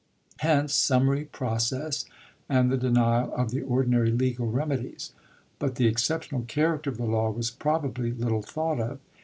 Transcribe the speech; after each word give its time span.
Hence 0.37 0.73
summary 0.73 1.25
process 1.25 2.05
and 2.49 2.71
the 2.71 2.75
denial 2.77 3.31
of 3.35 3.51
the 3.51 3.61
ordinary 3.61 4.09
legal 4.09 4.51
reme 4.51 4.81
dies. 4.81 5.11
But 5.59 5.75
the 5.75 5.85
exceptional 5.85 6.41
character 6.47 6.89
of 6.89 6.97
the 6.97 7.05
law 7.05 7.29
was 7.29 7.51
probably 7.51 8.11
little 8.11 8.41
thought 8.41 8.79
of. 8.79 8.97